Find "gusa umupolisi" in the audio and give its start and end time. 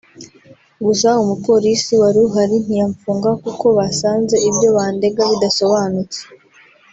0.85-1.93